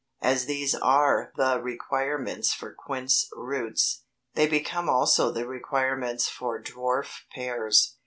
[0.23, 4.01] As these are the requirements for quince roots,
[4.33, 7.97] they become also the requirements for dwarf pears.